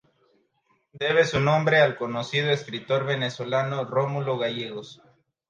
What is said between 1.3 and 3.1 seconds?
nombre al conocido escritor